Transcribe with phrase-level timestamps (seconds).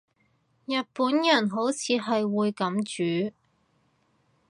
[0.65, 3.35] 日本人好似係會噉煮